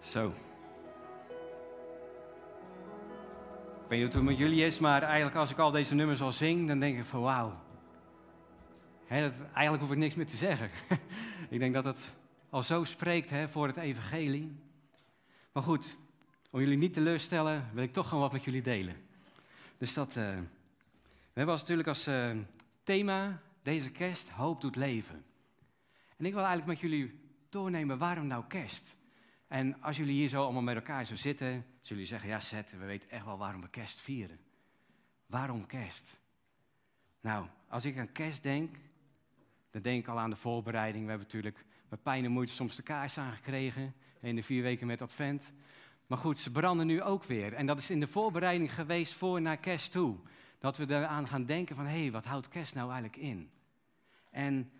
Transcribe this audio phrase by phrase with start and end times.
[0.00, 0.28] Zo.
[3.90, 6.20] Ik weet niet hoe het met jullie is, maar eigenlijk als ik al deze nummers
[6.20, 7.60] al zing, dan denk ik van wauw.
[9.08, 10.70] Eigenlijk hoef ik niks meer te zeggen.
[11.50, 12.14] ik denk dat het
[12.50, 14.56] al zo spreekt voor het evangelie.
[15.52, 15.96] Maar goed,
[16.50, 18.96] om jullie niet teleurstellen, wil ik toch gewoon wat met jullie delen.
[19.78, 22.30] Dus dat, uh, we hebben als, natuurlijk als uh,
[22.82, 25.24] thema deze kerst, hoop doet leven.
[26.16, 28.96] En ik wil eigenlijk met jullie doornemen, waarom nou kerst?
[29.50, 32.70] En als jullie hier zo allemaal met elkaar zo zitten, zullen jullie zeggen, ja Zet,
[32.70, 34.38] we weten echt wel waarom we kerst vieren.
[35.26, 36.18] Waarom kerst?
[37.20, 38.76] Nou, als ik aan kerst denk,
[39.70, 41.04] dan denk ik al aan de voorbereiding.
[41.04, 44.86] We hebben natuurlijk met pijn en moeite soms de kaars aangekregen in de vier weken
[44.86, 45.52] met advent.
[46.06, 47.52] Maar goed, ze branden nu ook weer.
[47.52, 50.16] En dat is in de voorbereiding geweest voor naar kerst toe.
[50.58, 53.50] Dat we eraan gaan denken van, hé, hey, wat houdt kerst nou eigenlijk in?
[54.30, 54.72] En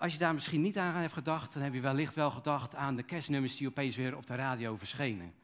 [0.00, 2.96] als je daar misschien niet aan hebt gedacht, dan heb je wellicht wel gedacht aan
[2.96, 5.34] de kerstnummers die opeens weer op de radio verschenen.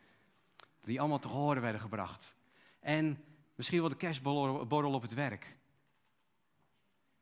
[0.82, 2.34] Die allemaal te horen werden gebracht.
[2.80, 5.56] En misschien wel de kerstborrel op het werk.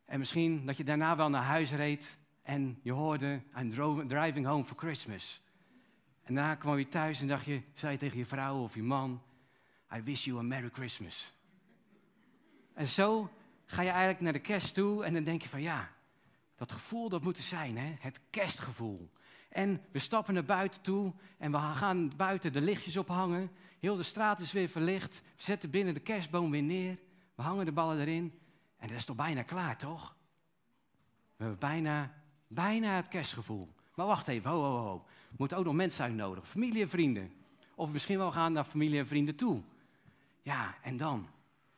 [0.05, 4.65] En misschien dat je daarna wel naar huis reed en je hoorde, I'm driving home
[4.65, 5.43] for Christmas.
[6.23, 8.83] En daarna kwam je thuis en dacht je, zei je tegen je vrouw of je
[8.83, 9.23] man,
[9.97, 11.35] I wish you a Merry Christmas.
[12.75, 13.31] En zo
[13.65, 15.93] ga je eigenlijk naar de kerst toe en dan denk je van ja,
[16.57, 17.95] dat gevoel dat moet er zijn, hè?
[17.99, 19.11] het kerstgevoel.
[19.49, 23.51] En we stappen naar buiten toe en we gaan buiten de lichtjes ophangen.
[23.81, 25.23] Heel de straat is weer verlicht.
[25.37, 26.99] We zetten binnen de kerstboom weer neer.
[27.35, 28.39] We hangen de ballen erin.
[28.77, 30.17] En dat is toch bijna klaar, toch?
[31.37, 32.15] We hebben bijna,
[32.47, 33.75] bijna het kerstgevoel.
[33.95, 35.05] Maar wacht even, ho, ho, ho.
[35.29, 37.33] We moeten ook nog mensen uitnodigen, familie en vrienden.
[37.75, 39.63] Of misschien wel gaan naar familie en vrienden toe.
[40.43, 41.29] Ja, en dan?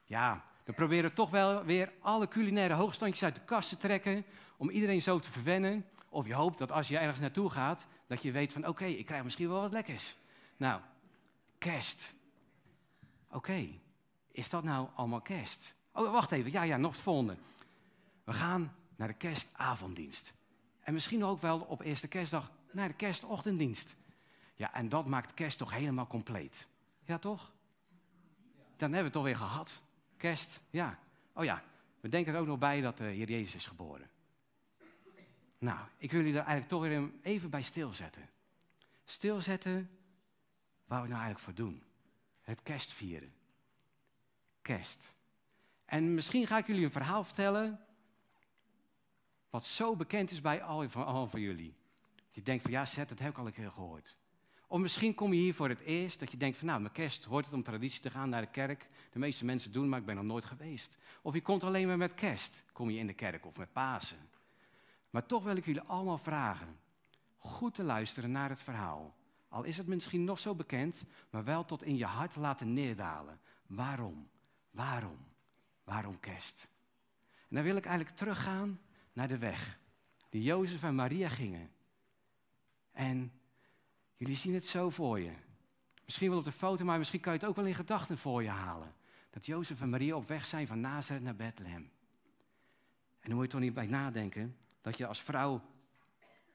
[0.04, 4.24] Ja, we proberen toch wel weer alle culinaire hoogstandjes uit de kast te trekken.
[4.56, 5.86] Om iedereen zo te verwennen.
[6.08, 9.06] Of je hoopt dat als je ergens naartoe gaat, dat je weet van oké, ik
[9.06, 10.16] krijg misschien wel wat lekkers.
[10.56, 10.80] Nou,
[11.58, 12.16] kerst.
[13.30, 13.68] Oké,
[14.30, 15.74] is dat nou allemaal kerst?
[15.92, 16.52] Oh, wacht even.
[16.52, 17.36] Ja, ja, nog het volgende.
[18.24, 20.32] We gaan naar de kerstavonddienst.
[20.80, 23.96] En misschien ook wel op eerste kerstdag naar de kerstochtenddienst.
[24.54, 26.68] Ja, en dat maakt kerst toch helemaal compleet.
[27.04, 27.52] Ja, toch?
[28.76, 29.82] Dan hebben we het toch weer gehad.
[30.16, 30.98] Kerst, ja.
[31.32, 31.62] Oh ja,
[32.00, 34.10] we denken er ook nog bij dat de Heer Jezus is geboren.
[35.58, 38.28] Nou, ik wil jullie daar eigenlijk toch weer even bij stilzetten.
[39.04, 39.90] Stilzetten
[40.84, 41.82] waar we nou eigenlijk voor doen.
[42.42, 43.34] Het kerstvieren.
[44.62, 45.14] Kerst.
[45.84, 47.80] En misschien ga ik jullie een verhaal vertellen.
[49.50, 51.74] Wat zo bekend is bij al van, van jullie.
[52.30, 54.18] Je denkt van ja, zet, dat heb ik al een keer gehoord.
[54.66, 57.24] Of misschien kom je hier voor het eerst dat je denkt van nou, met kerst
[57.24, 58.88] hoort het om traditie te gaan naar de kerk.
[59.12, 60.96] De meeste mensen doen, maar ik ben nog nooit geweest.
[61.22, 64.28] Of je komt alleen maar met kerst, kom je in de kerk of met Pasen.
[65.16, 66.78] Maar toch wil ik jullie allemaal vragen
[67.36, 69.16] goed te luisteren naar het verhaal.
[69.48, 73.40] Al is het misschien nog zo bekend, maar wel tot in je hart laten neerdalen.
[73.66, 74.28] Waarom?
[74.70, 75.18] Waarom?
[75.84, 76.68] Waarom kerst?
[77.48, 78.80] En dan wil ik eigenlijk teruggaan
[79.12, 79.78] naar de weg
[80.28, 81.70] die Jozef en Maria gingen.
[82.92, 83.32] En
[84.16, 85.32] jullie zien het zo voor je.
[86.04, 88.42] Misschien wel op de foto, maar misschien kan je het ook wel in gedachten voor
[88.42, 88.94] je halen.
[89.30, 91.90] Dat Jozef en Maria op weg zijn van Nazareth naar Bethlehem.
[93.20, 95.62] En dan moet je toch niet bij nadenken dat je als vrouw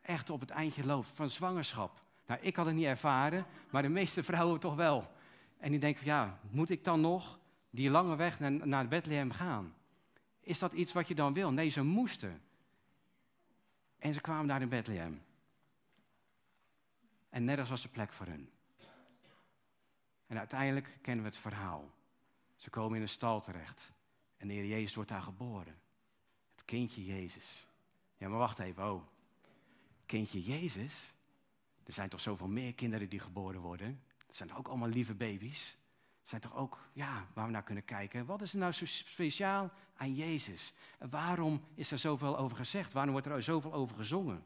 [0.01, 2.03] echt op het eindje loopt van zwangerschap.
[2.25, 5.11] Nou, ik had het niet ervaren, maar de meeste vrouwen toch wel.
[5.57, 9.75] En die denken ja, moet ik dan nog die lange weg naar, naar Bethlehem gaan?
[10.39, 11.51] Is dat iets wat je dan wil?
[11.51, 12.41] Nee, ze moesten.
[13.99, 15.21] En ze kwamen daar in Bethlehem.
[17.29, 18.49] En nergens was de plek voor hun.
[20.27, 21.91] En uiteindelijk kennen we het verhaal.
[22.55, 23.91] Ze komen in een stal terecht.
[24.37, 25.79] En de Heer Jezus wordt daar geboren.
[26.55, 27.69] Het kindje Jezus.
[28.21, 28.91] Ja, maar wacht even.
[28.91, 29.03] Oh,
[30.05, 31.13] kindje Jezus?
[31.83, 34.03] Er zijn toch zoveel meer kinderen die geboren worden?
[34.27, 35.77] Het zijn toch ook allemaal lieve baby's?
[36.19, 38.25] Het zijn toch ook, ja, waar we naar kunnen kijken.
[38.25, 40.73] Wat is er nou zo speciaal aan Jezus?
[40.99, 42.93] En waarom is er zoveel over gezegd?
[42.93, 44.43] Waarom wordt er zoveel over gezongen?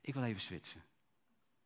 [0.00, 0.82] Ik wil even switchen.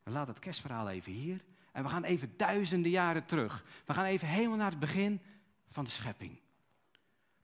[0.02, 1.44] We laten het kerstverhaal even hier.
[1.72, 3.64] En we gaan even duizenden jaren terug.
[3.86, 5.20] We gaan even helemaal naar het begin
[5.68, 6.40] van de schepping.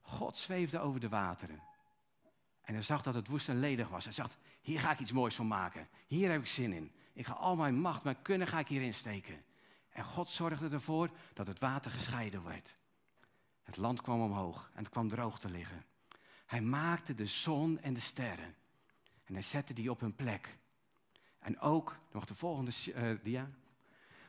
[0.01, 1.73] God zweefde over de wateren.
[2.65, 4.05] En hij zag dat het woest en ledig was.
[4.05, 5.89] Hij zegt, hier ga ik iets moois van maken.
[6.07, 6.93] Hier heb ik zin in.
[7.13, 9.45] Ik ga al mijn macht, mijn kunnen ga ik hierin steken.
[9.91, 12.77] En God zorgde ervoor dat het water gescheiden werd.
[13.63, 15.85] Het land kwam omhoog en het kwam droog te liggen.
[16.47, 18.55] Hij maakte de zon en de sterren.
[19.25, 20.57] En hij zette die op hun plek.
[21.39, 23.51] En ook, nog de volgende uh, dia,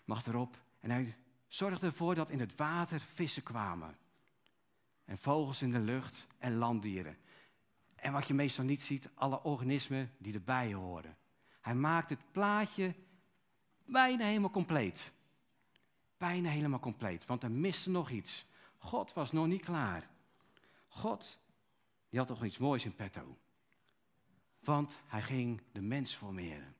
[0.05, 0.61] mag erop.
[0.79, 1.15] En hij
[1.47, 3.97] zorgde ervoor dat in het water vissen kwamen.
[5.05, 7.17] En vogels in de lucht en landdieren.
[8.05, 11.17] En wat je meestal niet ziet, alle organismen die erbij horen.
[11.61, 12.95] Hij maakt het plaatje
[13.85, 15.11] bijna helemaal compleet.
[16.17, 18.45] Bijna helemaal compleet, want er miste nog iets.
[18.77, 20.09] God was nog niet klaar.
[20.87, 21.39] God,
[22.09, 23.37] die had toch iets moois in petto.
[24.59, 26.75] Want hij ging de mens formeren.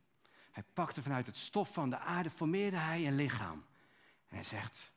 [0.52, 3.66] Hij pakte vanuit het stof van de aarde, formeerde hij een lichaam.
[4.28, 4.94] En hij zegt,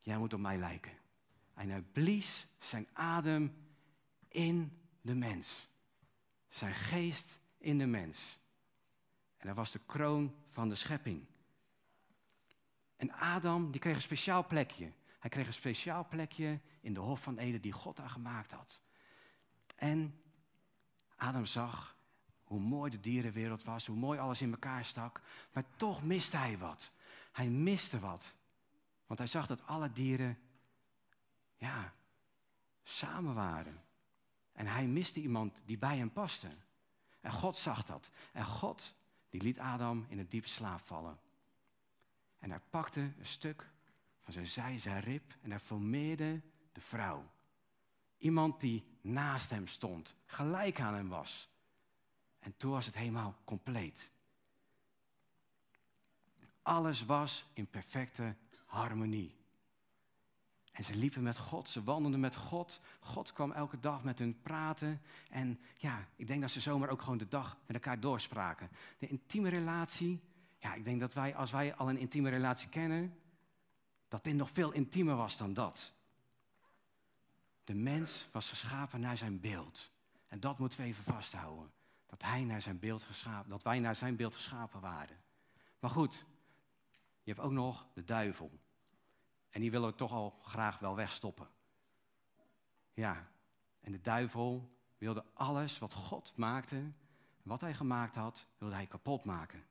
[0.00, 0.98] jij moet op mij lijken.
[1.54, 3.56] En hij blies zijn adem
[4.28, 5.68] in de mens.
[6.48, 8.38] Zijn geest in de mens.
[9.36, 11.26] En dat was de kroon van de schepping.
[12.96, 14.92] En Adam, die kreeg een speciaal plekje.
[15.18, 18.82] Hij kreeg een speciaal plekje in de Hof van Eden die God daar gemaakt had.
[19.76, 20.22] En
[21.16, 21.96] Adam zag
[22.44, 25.20] hoe mooi de dierenwereld was, hoe mooi alles in elkaar stak.
[25.52, 26.92] Maar toch miste hij wat.
[27.32, 28.34] Hij miste wat.
[29.06, 30.38] Want hij zag dat alle dieren,
[31.56, 31.92] ja,
[32.82, 33.82] samen waren.
[34.52, 36.56] En hij miste iemand die bij hem paste.
[37.20, 38.10] En God zag dat.
[38.32, 38.94] En God,
[39.28, 41.18] die liet Adam in een diepe slaap vallen.
[42.38, 43.70] En hij pakte een stuk
[44.20, 46.40] van zijn zij, zijn rib, en hij formeerde
[46.72, 47.30] de vrouw.
[48.18, 51.48] Iemand die naast hem stond, gelijk aan hem was.
[52.38, 54.12] En toen was het helemaal compleet.
[56.62, 59.41] Alles was in perfecte harmonie.
[60.82, 62.80] En ze liepen met God, ze wandelden met God.
[63.00, 65.00] God kwam elke dag met hun praten.
[65.30, 68.70] En ja, ik denk dat ze zomaar ook gewoon de dag met elkaar doorspraken.
[68.98, 70.20] De intieme relatie,
[70.58, 73.18] ja, ik denk dat wij, als wij al een intieme relatie kennen,
[74.08, 75.92] dat dit nog veel intiemer was dan dat.
[77.64, 79.90] De mens was geschapen naar zijn beeld.
[80.28, 81.70] En dat moeten we even vasthouden.
[82.06, 85.16] Dat, hij naar zijn beeld geschapen, dat wij naar zijn beeld geschapen waren.
[85.78, 86.24] Maar goed,
[87.22, 88.50] je hebt ook nog de duivel.
[89.52, 91.48] En die willen we toch al graag wel wegstoppen.
[92.94, 93.30] Ja,
[93.80, 96.92] en de duivel wilde alles wat God maakte,
[97.42, 99.64] wat hij gemaakt had, wilde hij kapot maken.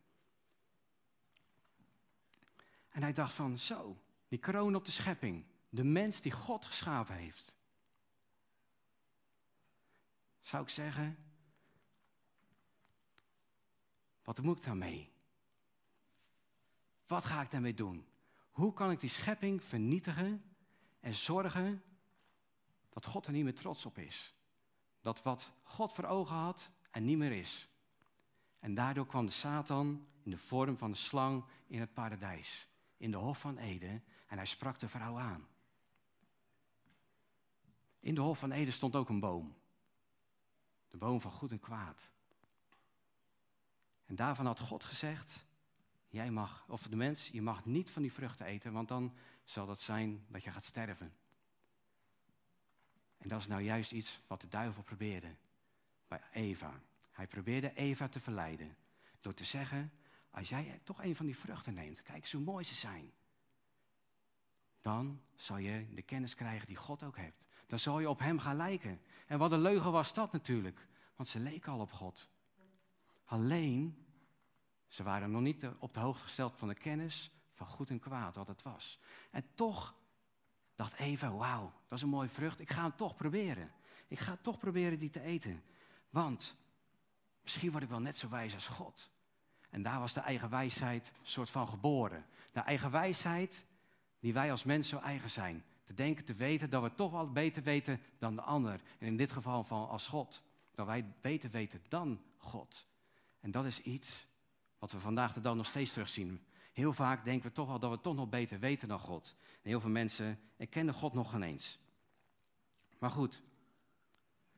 [2.89, 7.15] En hij dacht van, zo, die kroon op de schepping, de mens die God geschapen
[7.15, 7.55] heeft.
[10.39, 11.17] Zou ik zeggen,
[14.23, 15.11] wat moet ik daarmee?
[17.07, 18.10] Wat ga ik daarmee doen?
[18.51, 20.43] Hoe kan ik die schepping vernietigen
[20.99, 21.83] en zorgen
[22.89, 24.35] dat God er niet meer trots op is?
[25.01, 27.69] Dat wat God voor ogen had er niet meer is.
[28.59, 32.67] En daardoor kwam de Satan in de vorm van de slang in het paradijs,
[32.97, 35.47] in de Hof van Eden, en hij sprak de vrouw aan.
[37.99, 39.55] In de Hof van Eden stond ook een boom.
[40.89, 42.09] De boom van goed en kwaad.
[44.05, 45.45] En daarvan had God gezegd:
[46.11, 49.13] Jij mag, of de mens, je mag niet van die vruchten eten, want dan
[49.43, 51.13] zal dat zijn dat je gaat sterven.
[53.17, 55.35] En dat is nou juist iets wat de duivel probeerde
[56.07, 56.81] bij Eva.
[57.11, 58.77] Hij probeerde Eva te verleiden
[59.21, 59.91] door te zeggen:
[60.29, 63.11] Als jij toch een van die vruchten neemt, kijk zo mooi ze zijn.
[64.81, 67.45] Dan zal je de kennis krijgen die God ook heeft.
[67.67, 69.01] Dan zal je op hem gaan lijken.
[69.27, 72.29] En wat een leugen was dat natuurlijk, want ze leken al op God.
[73.25, 74.05] Alleen,
[74.91, 78.35] ze waren nog niet op de hoogte gesteld van de kennis van goed en kwaad,
[78.35, 78.99] wat het was.
[79.31, 79.95] En toch
[80.75, 83.71] dacht Eva, wauw, dat is een mooie vrucht, ik ga hem toch proberen.
[84.07, 85.63] Ik ga toch proberen die te eten.
[86.09, 86.55] Want
[87.43, 89.09] misschien word ik wel net zo wijs als God.
[89.69, 92.25] En daar was de eigen wijsheid soort van geboren.
[92.51, 93.65] De eigen wijsheid
[94.19, 95.63] die wij als mens zo eigen zijn.
[95.83, 98.81] Te denken, te weten dat we toch wel beter weten dan de ander.
[98.99, 100.43] En in dit geval van als God.
[100.75, 102.87] Dat wij beter weten dan God.
[103.39, 104.29] En dat is iets
[104.81, 106.45] wat we vandaag de dag nog steeds terugzien.
[106.73, 109.35] Heel vaak denken we toch wel dat we toch nog beter weten dan God.
[109.61, 111.79] En heel veel mensen erkennen God nog geen eens.
[112.99, 113.41] Maar goed,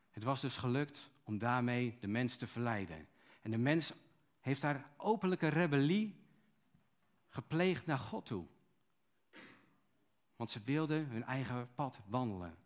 [0.09, 3.07] het was dus gelukt om daarmee de mens te verleiden.
[3.41, 3.93] En de mens
[4.39, 6.25] heeft daar openlijke rebellie
[7.27, 8.45] gepleegd naar God toe.
[10.35, 12.57] Want ze wilden hun eigen pad wandelen.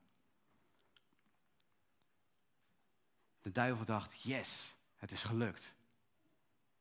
[3.42, 5.76] De duivel dacht, yes, het is gelukt.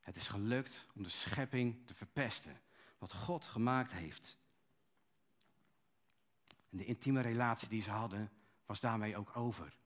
[0.06, 2.60] Het is gelukt om de schepping te verpesten,
[2.98, 4.38] wat God gemaakt heeft.
[6.70, 8.30] En de intieme relatie die ze hadden,
[8.66, 9.76] was daarmee ook over.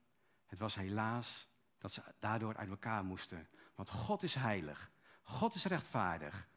[0.45, 1.47] Het was helaas
[1.77, 3.47] dat ze daardoor uit elkaar moesten.
[3.75, 6.47] Want God is heilig, God is rechtvaardig.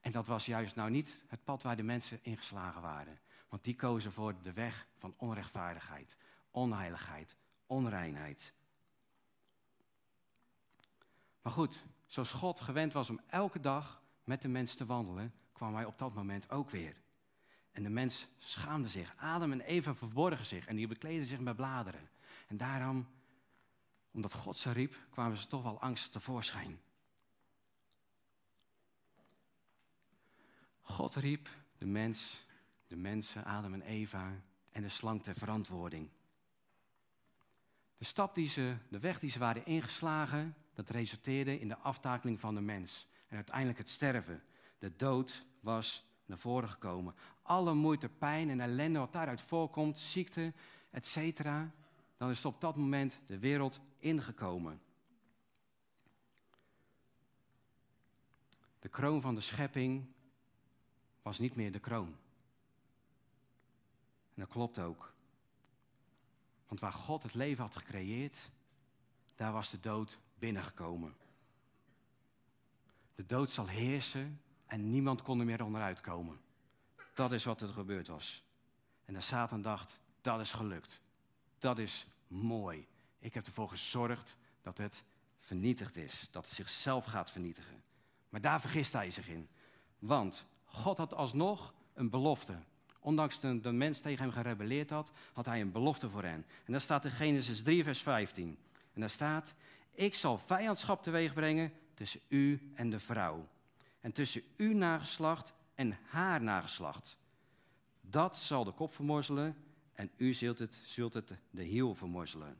[0.00, 3.20] En dat was juist nou niet het pad waar de mensen ingeslagen waren.
[3.48, 6.16] Want die kozen voor de weg van onrechtvaardigheid,
[6.50, 8.54] onheiligheid, onreinheid.
[11.42, 15.74] Maar goed, Zoals God gewend was om elke dag met de mens te wandelen, kwam
[15.74, 16.96] hij op dat moment ook weer.
[17.70, 19.14] En de mens schaamde zich.
[19.16, 22.08] Adam en Eva verborgen zich en die bekleden zich met bladeren.
[22.48, 23.06] En daarom,
[24.10, 26.80] omdat God ze riep, kwamen ze toch wel angstig tevoorschijn.
[30.80, 32.46] God riep de mens,
[32.86, 36.10] de mensen, Adam en Eva en de slang ter verantwoording.
[37.96, 42.40] De stap die ze, de weg die ze waren ingeslagen, dat resulteerde in de aftakeling
[42.40, 43.08] van de mens.
[43.28, 44.42] En uiteindelijk het sterven.
[44.78, 47.14] De dood was naar voren gekomen.
[47.42, 50.52] Alle moeite, pijn en ellende wat daaruit voorkomt, ziekte,
[50.90, 51.42] etc.
[52.16, 54.80] Dan is op dat moment de wereld ingekomen.
[58.78, 60.06] De kroon van de schepping
[61.22, 62.16] was niet meer de kroon.
[64.34, 65.14] En dat klopt ook.
[66.66, 68.50] Want waar God het leven had gecreëerd,
[69.34, 71.14] daar was de dood binnengekomen.
[73.14, 76.40] De dood zal heersen en niemand kon er meer onderuit komen.
[77.14, 78.44] Dat is wat er gebeurd was.
[79.04, 81.00] En de Satan dacht, dat is gelukt.
[81.58, 82.86] Dat is mooi.
[83.18, 85.04] Ik heb ervoor gezorgd dat het
[85.38, 86.28] vernietigd is.
[86.30, 87.82] Dat het zichzelf gaat vernietigen.
[88.28, 89.48] Maar daar vergist hij zich in.
[89.98, 92.58] Want God had alsnog een belofte.
[92.98, 96.46] Ondanks dat de mens tegen hem gerebelleerd had, had hij een belofte voor hen.
[96.64, 98.58] En dat staat in Genesis 3, vers 15.
[98.92, 99.54] En daar staat:
[99.94, 103.48] Ik zal vijandschap teweeg brengen tussen u en de vrouw.
[104.00, 107.16] En tussen uw nageslacht en haar nageslacht.
[108.00, 109.56] Dat zal de kop vermorzelen
[109.92, 112.56] en u zult het, zult het de hiel vermorzelen.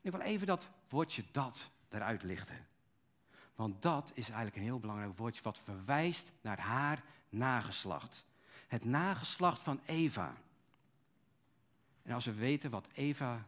[0.00, 2.66] Ik wil even dat woordje dat eruit lichten.
[3.54, 8.24] Want dat is eigenlijk een heel belangrijk woordje wat verwijst naar haar nageslacht.
[8.68, 10.36] Het nageslacht van Eva.
[12.02, 13.46] En als we weten wat Eva,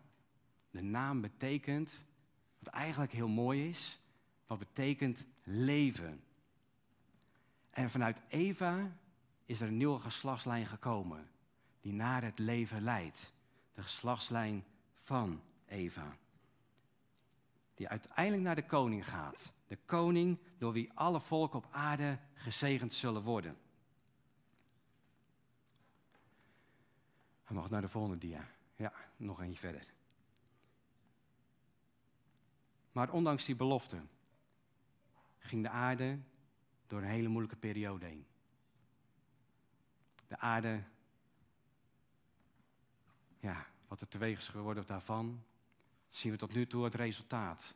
[0.70, 2.04] de naam betekent,
[2.62, 4.00] wat eigenlijk heel mooi is,
[4.46, 6.22] wat betekent leven.
[7.70, 8.96] En vanuit Eva
[9.44, 11.30] is er een nieuwe geslachtslijn gekomen,
[11.80, 13.32] die naar het leven leidt.
[13.74, 14.64] De geslachtslijn
[14.96, 16.16] van Eva.
[17.74, 19.52] Die uiteindelijk naar de koning gaat.
[19.66, 23.56] De koning door wie alle volken op aarde gezegend zullen worden.
[27.44, 28.48] Hij mag naar de volgende dia.
[28.76, 29.86] Ja, nog eentje verder.
[32.92, 34.00] Maar ondanks die belofte
[35.38, 36.18] ging de aarde
[36.86, 38.26] door een hele moeilijke periode heen.
[40.28, 40.82] De aarde,
[43.40, 45.44] ja, wat er teweeg is geworden daarvan,
[46.08, 47.74] zien we tot nu toe het resultaat.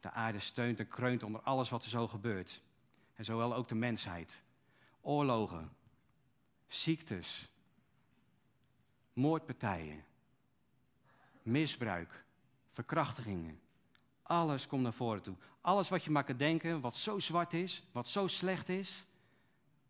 [0.00, 2.62] De aarde steunt en kreunt onder alles wat er zo gebeurt.
[3.14, 4.42] En zowel ook de mensheid.
[5.00, 5.76] Oorlogen,
[6.66, 7.50] ziektes,
[9.12, 10.04] moordpartijen,
[11.42, 12.24] misbruik,
[12.78, 13.60] verkrachtigingen.
[14.22, 15.34] Alles komt naar voren toe.
[15.60, 19.06] Alles wat je maar kan denken, wat zo zwart is, wat zo slecht is,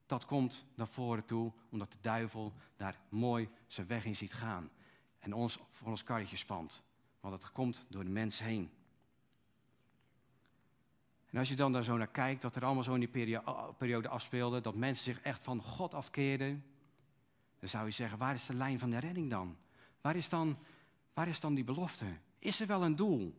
[0.06, 4.70] dat komt naar voren toe, omdat de duivel daar mooi zijn weg in ziet gaan.
[5.18, 6.82] En ons voor ons karretje spant.
[7.20, 8.70] Want het komt door de mens heen.
[11.30, 13.42] En als je dan daar zo naar kijkt, dat er allemaal zo in die
[13.78, 16.64] periode afspeelde, dat mensen zich echt van God afkeerden,
[17.58, 19.56] dan zou je zeggen, waar is de lijn van de redding dan?
[20.00, 20.58] Waar is dan,
[21.14, 22.06] waar is dan die belofte?
[22.38, 23.36] Is er wel een doel?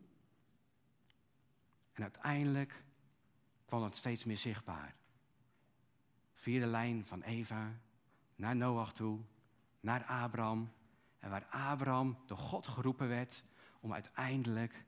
[1.93, 2.83] En uiteindelijk
[3.65, 4.95] kwam het steeds meer zichtbaar.
[6.33, 7.73] Via de lijn van Eva
[8.35, 9.19] naar Noach toe,
[9.79, 10.71] naar Abraham.
[11.19, 13.43] En waar Abraham door God geroepen werd
[13.79, 14.85] om uiteindelijk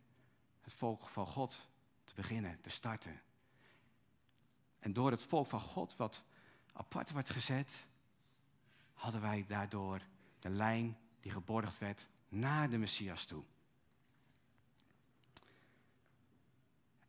[0.62, 1.70] het volk van God
[2.04, 3.22] te beginnen, te starten.
[4.80, 6.24] En door het volk van God wat
[6.74, 7.86] apart werd gezet,
[8.94, 10.02] hadden wij daardoor
[10.40, 13.44] de lijn die geborgd werd naar de Messias toe.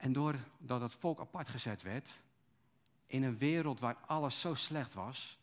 [0.02, 2.20] En doordat het volk apart gezet werd,
[3.06, 5.38] in een wereld waar alles zo slecht was,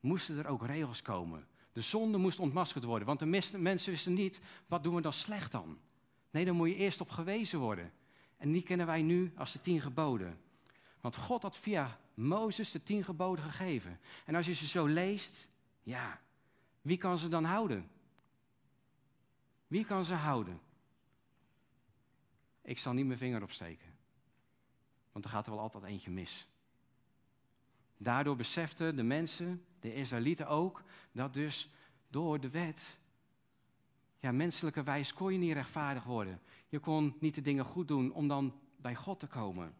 [0.00, 1.46] moesten er ook regels komen.
[1.72, 3.26] De zonde moest ontmaskerd worden, want de
[3.58, 5.78] mensen wisten niet, wat doen we dan slecht dan?
[6.30, 7.92] Nee, dan moet je eerst op gewezen worden.
[8.36, 10.40] En die kennen wij nu als de tien geboden.
[11.00, 14.00] Want God had via Mozes de tien geboden gegeven.
[14.26, 15.48] En als je ze zo leest,
[15.82, 16.20] ja,
[16.82, 17.90] wie kan ze dan houden?
[19.66, 20.60] Wie kan ze houden?
[22.70, 23.94] Ik zal niet mijn vinger opsteken.
[25.12, 26.48] Want er gaat er wel altijd eentje mis.
[27.96, 31.70] Daardoor beseften de mensen, de Israëlieten ook, dat dus
[32.08, 32.98] door de wet,
[34.20, 36.40] ja, menselijke wijs kon je niet rechtvaardig worden.
[36.68, 39.74] Je kon niet de dingen goed doen om dan bij God te komen.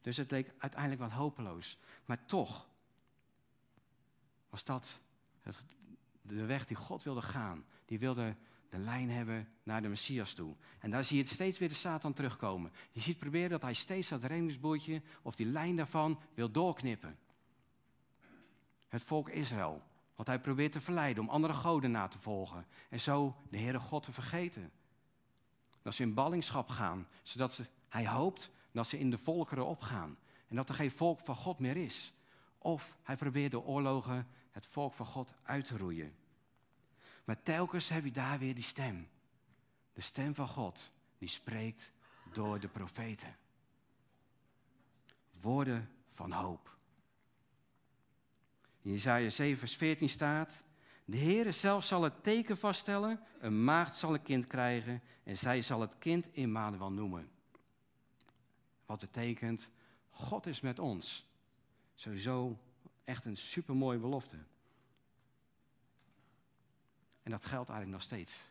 [0.00, 1.78] Dus het leek uiteindelijk wat hopeloos.
[2.04, 2.68] Maar toch
[4.50, 5.00] was dat
[6.22, 7.64] de weg die God wilde gaan.
[7.84, 8.34] Die wilde
[8.72, 10.54] de lijn hebben naar de Messias toe.
[10.78, 12.72] En daar zie je steeds weer de Satan terugkomen.
[12.92, 17.18] Je ziet proberen dat hij steeds dat reddingsbootje of die lijn daarvan wil doorknippen.
[18.88, 19.82] Het volk Israël.
[20.14, 22.66] Wat hij probeert te verleiden om andere goden na te volgen.
[22.88, 24.70] En zo de Heere God te vergeten.
[25.82, 30.16] Dat ze in ballingschap gaan, zodat ze, hij hoopt dat ze in de volkeren opgaan.
[30.48, 32.14] En dat er geen volk van God meer is.
[32.58, 36.14] Of hij probeert door oorlogen het volk van God uit te roeien.
[37.24, 39.08] Maar telkens heb je daar weer die stem.
[39.92, 41.90] De stem van God, die spreekt
[42.32, 43.36] door de profeten.
[45.40, 46.76] Woorden van hoop.
[48.82, 50.64] In Jezaja 7 vers 14 staat...
[51.04, 55.62] De Heere zelf zal het teken vaststellen, een maagd zal een kind krijgen en zij
[55.62, 57.30] zal het kind Immanuel noemen.
[58.86, 59.68] Wat betekent,
[60.10, 61.26] God is met ons.
[61.94, 62.58] Sowieso
[63.04, 64.36] echt een supermooie belofte.
[67.22, 68.42] En dat geldt eigenlijk nog steeds.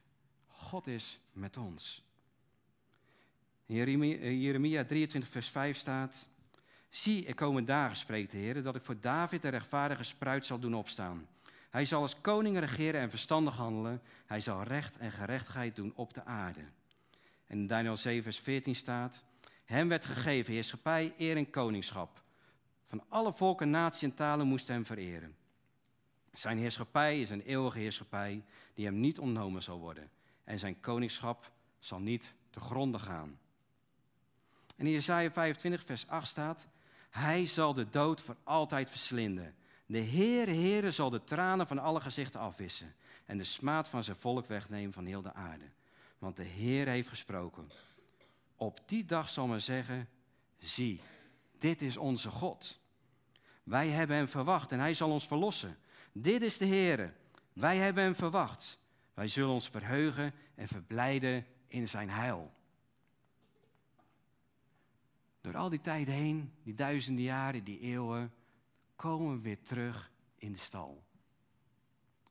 [0.47, 2.03] God is met ons.
[3.65, 6.27] In Jeremia 23, vers 5 staat:
[6.89, 10.59] Zie, er komen dagen, spreekt de Heer, dat ik voor David de rechtvaardige spruit zal
[10.59, 11.27] doen opstaan.
[11.69, 14.01] Hij zal als koning regeren en verstandig handelen.
[14.25, 16.59] Hij zal recht en gerechtigheid doen op de aarde.
[17.47, 19.23] En in Daniel 7, vers 14 staat:
[19.65, 22.23] Hem werd gegeven heerschappij, eer en koningschap.
[22.87, 25.35] Van alle volken, naties en talen moesten hem vereren.
[26.31, 30.09] Zijn heerschappij is een eeuwige heerschappij die hem niet ontnomen zal worden.
[30.43, 33.39] En zijn koningschap zal niet te gronden gaan.
[34.75, 36.67] En in Jesaja 25, vers 8 staat:
[37.09, 39.55] Hij zal de dood voor altijd verslinden.
[39.85, 42.95] De Heere, Heere zal de tranen van alle gezichten afwissen
[43.25, 45.65] en de smaad van zijn volk wegnemen van heel de aarde.
[46.17, 47.71] Want de Heer heeft gesproken.
[48.55, 50.07] Op die dag zal men zeggen,
[50.59, 51.01] zie,
[51.57, 52.79] dit is onze God.
[53.63, 55.77] Wij hebben hem verwacht en hij zal ons verlossen.
[56.11, 57.13] Dit is de Heere.
[57.53, 58.79] Wij hebben hem verwacht.
[59.13, 62.53] Wij zullen ons verheugen en verblijden in zijn heil.
[65.41, 68.33] Door al die tijden heen, die duizenden jaren, die eeuwen,
[68.95, 71.03] komen we weer terug in de stal.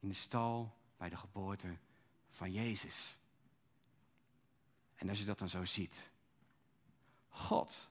[0.01, 1.79] In de stal bij de geboorte
[2.31, 3.19] van Jezus.
[4.95, 6.11] En als je dat dan zo ziet.
[7.29, 7.91] God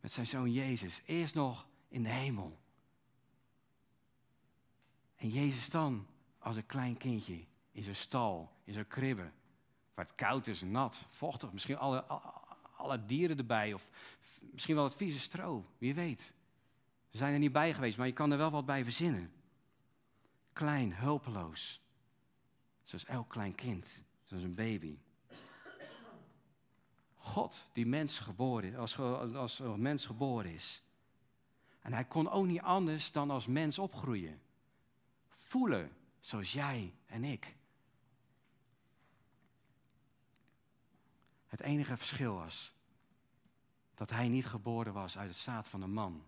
[0.00, 2.59] met zijn zoon Jezus, eerst nog in de hemel.
[5.20, 6.06] En Jezus dan
[6.38, 9.32] als een klein kindje in zijn stal, in zijn kribbe.
[9.94, 11.52] Waar het koud is, nat, vochtig.
[11.52, 12.02] Misschien alle,
[12.76, 13.74] alle dieren erbij.
[13.74, 13.90] Of
[14.40, 16.32] misschien wel het vieze stro, wie weet.
[17.10, 19.32] We zijn er niet bij geweest, maar je kan er wel wat bij verzinnen.
[20.52, 21.80] Klein, hulpeloos.
[22.82, 24.98] Zoals elk klein kind, zoals een baby.
[27.14, 28.98] God die mens geboren, als,
[29.34, 30.82] als mens geboren is.
[31.80, 34.40] En hij kon ook niet anders dan als mens opgroeien.
[35.50, 37.56] Voelen, zoals jij en ik.
[41.46, 42.74] Het enige verschil was
[43.94, 46.26] dat hij niet geboren was uit het zaad van een man,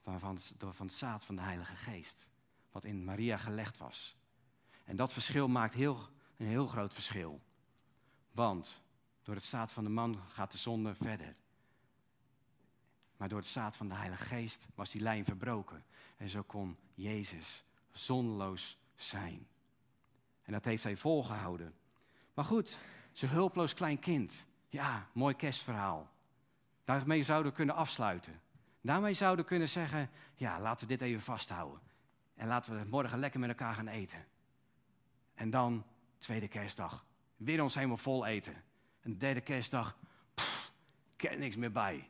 [0.00, 0.20] van,
[0.58, 2.28] van het zaad van de Heilige Geest,
[2.70, 4.16] wat in Maria gelegd was.
[4.84, 7.40] En dat verschil maakt heel, een heel groot verschil.
[8.30, 8.82] Want
[9.22, 11.36] door het zaad van de man gaat de zonde verder.
[13.16, 15.84] Maar door het zaad van de Heilige Geest was die lijn verbroken.
[16.16, 17.64] En zo kon Jezus
[17.98, 19.46] zonloos zijn.
[20.42, 21.74] En dat heeft hij volgehouden.
[22.34, 22.78] Maar goed,
[23.12, 24.46] zo'n hulploos klein kind.
[24.68, 26.10] Ja, mooi kerstverhaal.
[26.84, 28.40] Daarmee zouden we kunnen afsluiten.
[28.80, 31.80] Daarmee zouden we kunnen zeggen, ja, laten we dit even vasthouden.
[32.34, 34.26] En laten we morgen lekker met elkaar gaan eten.
[35.34, 35.84] En dan,
[36.18, 37.04] tweede kerstdag,
[37.36, 38.62] weer ons helemaal vol eten.
[39.00, 39.96] En derde kerstdag,
[40.34, 40.72] pff,
[41.36, 42.08] niks meer bij.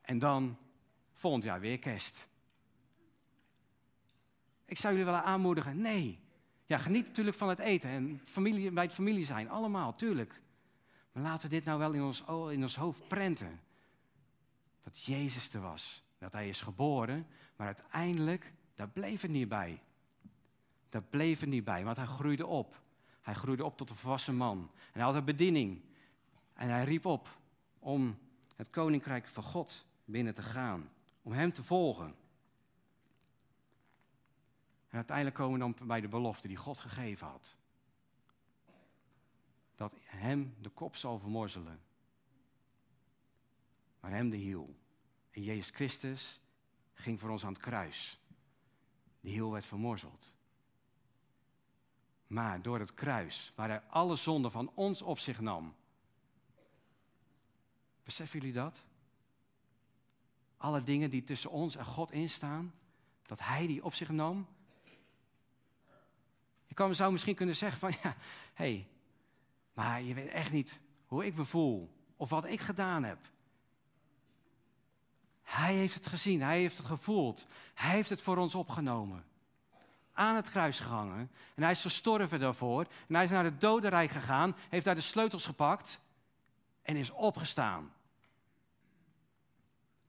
[0.00, 0.58] En dan,
[1.12, 2.28] volgend jaar weer kerst.
[4.72, 6.18] Ik zou jullie willen aanmoedigen, nee.
[6.66, 10.40] Ja, geniet natuurlijk van het eten en familie, bij het familie zijn, allemaal, tuurlijk.
[11.12, 13.60] Maar laten we dit nou wel in ons, in ons hoofd prenten
[14.82, 16.04] dat Jezus er was.
[16.18, 19.82] Dat hij is geboren, maar uiteindelijk, daar bleef het niet bij.
[20.88, 22.82] Daar bleef het niet bij, want hij groeide op.
[23.22, 24.58] Hij groeide op tot een volwassen man.
[24.58, 25.80] En hij had een bediening.
[26.54, 27.38] En hij riep op
[27.78, 28.18] om
[28.56, 30.90] het koninkrijk van God binnen te gaan.
[31.22, 32.14] Om hem te volgen.
[34.92, 37.56] En uiteindelijk komen we dan bij de belofte die God gegeven had.
[39.76, 41.80] Dat hem de kop zal vermorzelen
[44.02, 44.76] maar hem de hiel.
[45.30, 46.40] En Jezus Christus
[46.94, 48.20] ging voor ons aan het kruis.
[49.20, 50.32] De hiel werd vermorzeld.
[52.26, 55.74] Maar door het kruis, waar hij alle zonden van ons op zich nam.
[58.04, 58.84] Beseffen jullie dat?
[60.56, 62.74] Alle dingen die tussen ons en God instaan,
[63.26, 64.46] dat hij die op zich nam.
[66.74, 68.16] Kan, zou misschien kunnen zeggen van, ja,
[68.54, 68.88] hey,
[69.74, 73.18] maar je weet echt niet hoe ik me voel of wat ik gedaan heb.
[75.42, 77.46] Hij heeft het gezien, hij heeft het gevoeld.
[77.74, 79.24] Hij heeft het voor ons opgenomen.
[80.12, 81.30] Aan het kruis gehangen.
[81.54, 82.86] En hij is gestorven daarvoor.
[83.08, 86.00] En hij is naar het dodenrijk gegaan, heeft daar de sleutels gepakt
[86.82, 87.92] en is opgestaan.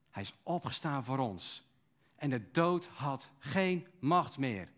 [0.09, 1.63] Hij is opgestaan voor ons.
[2.15, 4.69] En de dood had geen macht meer.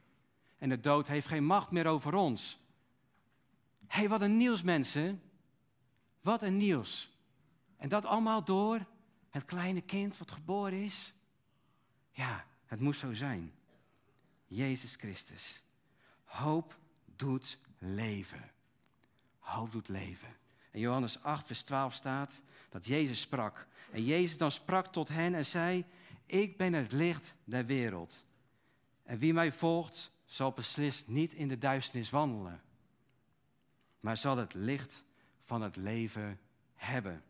[0.66, 2.60] En de dood heeft geen macht meer over ons.
[3.88, 5.22] Hé, wat een nieuws, mensen.
[6.22, 7.12] Wat een nieuws.
[7.78, 8.86] En dat allemaal door
[9.30, 11.14] het kleine kind wat geboren is.
[12.12, 13.54] Ja, het moest zo zijn.
[14.46, 15.64] Jezus Christus.
[16.24, 16.80] Hoop
[17.16, 18.52] doet leven.
[19.40, 20.36] Hoop doet leven.
[20.72, 23.68] In Johannes 8, vers 12 staat dat Jezus sprak.
[23.92, 25.86] En Jezus dan sprak tot hen en zei:
[26.26, 28.24] Ik ben het licht der wereld.
[29.04, 32.62] En wie mij volgt, zal beslist niet in de duisternis wandelen,
[34.00, 35.04] maar zal het licht
[35.44, 36.40] van het leven
[36.74, 37.24] hebben.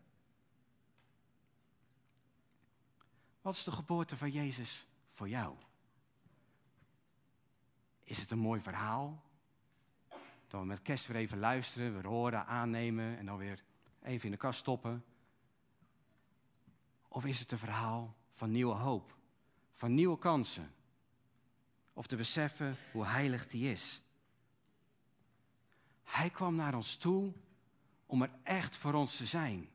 [3.40, 5.56] Wat is de geboorte van Jezus voor jou?
[8.02, 9.22] Is het een mooi verhaal?
[10.48, 13.62] Dat we met kerst weer even luisteren, weer horen, aannemen en dan weer
[14.02, 15.04] even in de kast stoppen?
[17.08, 19.16] Of is het een verhaal van nieuwe hoop,
[19.72, 20.74] van nieuwe kansen?
[21.96, 24.02] Of te beseffen hoe heilig die is?
[26.04, 27.32] Hij kwam naar ons toe
[28.06, 29.68] om er echt voor ons te zijn.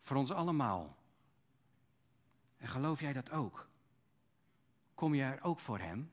[0.00, 0.96] Voor ons allemaal.
[2.58, 3.68] En geloof jij dat ook?
[4.94, 6.10] Kom je er ook voor Hem?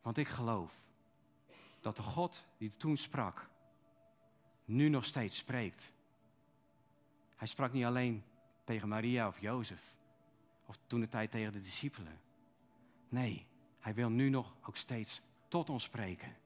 [0.00, 0.72] Want ik geloof
[1.80, 3.48] dat de God die toen sprak,
[4.64, 5.92] nu nog steeds spreekt.
[7.34, 8.24] Hij sprak niet alleen
[8.64, 9.95] tegen Maria of Jozef,
[10.66, 12.20] of toen de tijd tegen de discipelen.
[13.08, 13.46] Nee,
[13.78, 16.36] hij wil nu nog ook steeds tot ons spreken.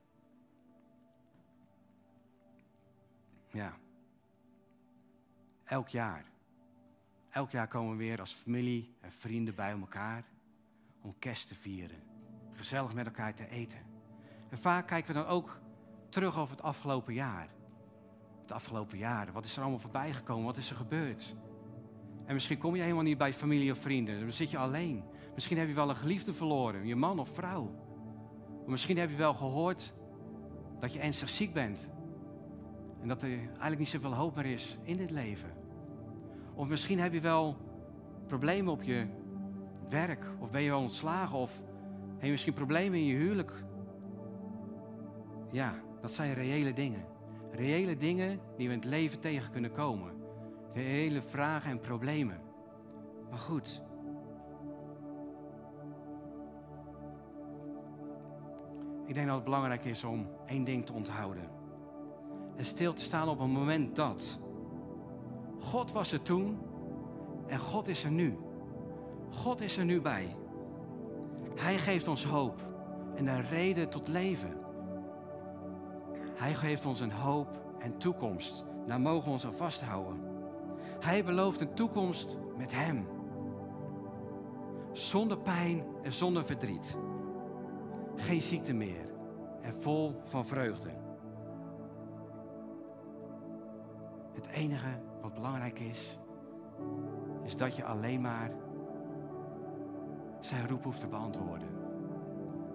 [3.51, 3.77] Ja.
[5.65, 6.25] Elk jaar.
[7.31, 10.25] Elk jaar komen we weer als familie en vrienden bij elkaar
[11.01, 12.03] om kerst te vieren.
[12.53, 13.79] Gezellig met elkaar te eten.
[14.51, 15.61] En vaak kijken we dan ook
[16.09, 17.49] terug over het afgelopen jaar.
[18.43, 19.33] Het afgelopen jaar.
[19.33, 20.45] Wat is er allemaal voorbij gekomen?
[20.45, 21.35] Wat is er gebeurd?
[22.31, 24.21] En misschien kom je helemaal niet bij familie of vrienden.
[24.21, 25.03] Dan zit je alleen.
[25.35, 27.75] Misschien heb je wel een geliefde verloren, je man of vrouw.
[28.61, 29.93] Of misschien heb je wel gehoord
[30.81, 31.89] dat je ernstig ziek bent.
[33.01, 35.51] En dat er eigenlijk niet zoveel hoop meer is in dit leven.
[36.55, 37.57] Of misschien heb je wel
[38.27, 39.07] problemen op je
[39.89, 40.27] werk.
[40.39, 41.39] Of ben je wel ontslagen.
[41.39, 41.63] Of
[42.13, 43.65] heb je misschien problemen in je huwelijk.
[45.53, 47.05] Ja, dat zijn reële dingen.
[47.53, 50.20] Reële dingen die we in het leven tegen kunnen komen.
[50.73, 52.41] Reële vragen en problemen.
[53.31, 53.83] Maar goed.
[59.07, 61.51] Ik denk dat het belangrijk is om één ding te onthouden.
[62.57, 64.41] En stil te staan op een moment dat.
[65.59, 66.59] God was er toen
[67.47, 68.39] en God is er nu.
[69.31, 70.37] God is er nu bij.
[71.55, 72.69] Hij geeft ons hoop
[73.15, 74.59] en een reden tot leven.
[76.35, 78.65] Hij geeft ons een hoop en toekomst.
[78.87, 80.30] Daar mogen we ons aan vasthouden.
[81.01, 83.07] Hij belooft een toekomst met Hem.
[84.93, 86.97] Zonder pijn en zonder verdriet.
[88.17, 89.09] Geen ziekte meer
[89.63, 90.91] en vol van vreugde.
[94.33, 96.19] Het enige wat belangrijk is,
[97.43, 98.51] is dat je alleen maar
[100.41, 101.69] zijn roep hoeft te beantwoorden.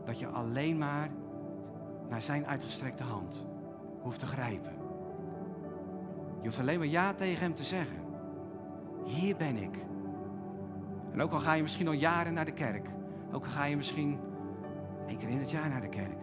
[0.04, 1.10] Dat je alleen maar
[2.10, 3.46] naar zijn uitgestrekte hand
[4.02, 4.74] hoeft te grijpen.
[6.42, 8.05] Je hoeft alleen maar ja tegen hem te zeggen.
[9.06, 9.78] Hier ben ik.
[11.12, 12.90] En ook al ga je misschien al jaren naar de kerk.
[13.32, 14.20] Ook al ga je misschien
[15.08, 16.22] één keer in het jaar naar de kerk.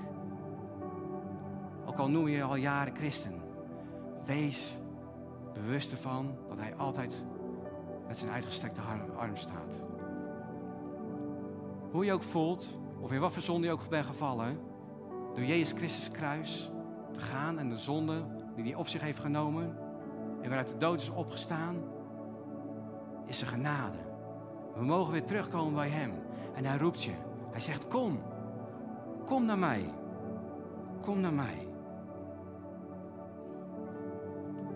[1.84, 3.42] Ook al noem je al jaren christen.
[4.24, 4.78] Wees
[5.54, 7.24] bewust ervan dat hij altijd
[8.06, 8.80] met zijn uitgestrekte
[9.16, 9.82] arm staat.
[11.90, 14.58] Hoe je ook voelt, of in wat voor zonde je ook bent gevallen,
[15.34, 16.70] door Jezus Christus kruis
[17.12, 19.76] te gaan en de zonde die hij op zich heeft genomen
[20.40, 21.76] en waaruit de dood is opgestaan,
[23.26, 23.98] is er genade.
[24.74, 26.12] We mogen weer terugkomen bij Hem.
[26.54, 27.12] En Hij roept je.
[27.50, 28.22] Hij zegt, kom.
[29.26, 29.84] Kom naar mij.
[31.00, 31.68] Kom naar mij.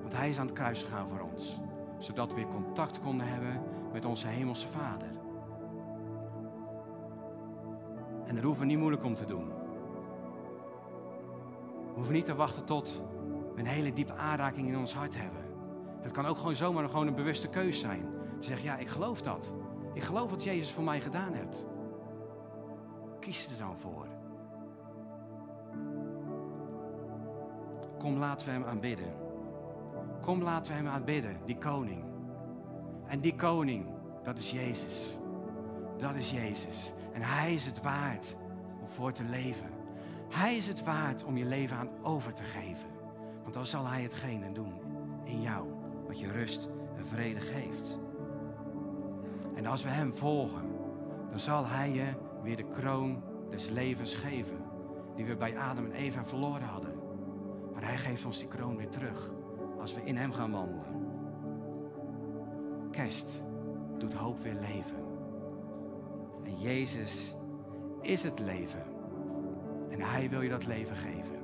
[0.00, 1.60] Want Hij is aan het kruis gegaan voor ons.
[1.98, 5.08] Zodat we weer contact konden hebben met onze Hemelse Vader.
[8.26, 9.48] En daar hoeven we niet moeilijk om te doen.
[11.86, 13.00] We hoeven niet te wachten tot
[13.54, 15.42] we een hele diepe aanraking in ons hart hebben.
[16.00, 18.15] Het kan ook gewoon zomaar gewoon een bewuste keus zijn.
[18.38, 19.52] Zeggen, ja, ik geloof dat.
[19.92, 21.66] Ik geloof wat Jezus voor mij gedaan heeft.
[23.20, 24.06] Kies er dan voor.
[27.98, 29.14] Kom, laten we hem aanbidden.
[30.22, 32.04] Kom, laten we hem aanbidden, die koning.
[33.06, 33.86] En die koning,
[34.22, 35.18] dat is Jezus.
[35.96, 36.92] Dat is Jezus.
[37.12, 38.36] En Hij is het waard
[38.80, 39.70] om voor te leven.
[40.28, 42.88] Hij is het waard om je leven aan over te geven.
[43.42, 44.74] Want dan zal Hij hetgene doen
[45.24, 45.74] in jou.
[46.06, 47.98] wat je rust en vrede geeft.
[49.56, 50.68] En als we Hem volgen,
[51.30, 52.06] dan zal Hij je
[52.42, 54.56] weer de kroon des levens geven,
[55.14, 56.94] die we bij Adam en Eva verloren hadden.
[57.72, 59.30] Maar Hij geeft ons die kroon weer terug,
[59.80, 61.04] als we in Hem gaan wandelen.
[62.90, 63.42] Kerst
[63.98, 65.04] doet hoop weer leven.
[66.44, 67.36] En Jezus
[68.00, 68.84] is het leven.
[69.88, 71.35] En Hij wil je dat leven geven.